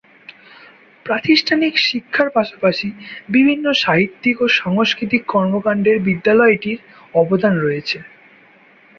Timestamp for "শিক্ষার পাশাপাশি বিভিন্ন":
1.87-3.65